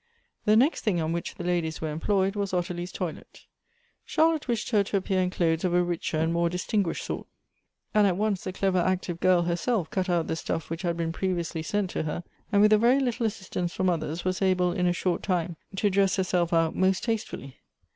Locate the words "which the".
1.13-1.43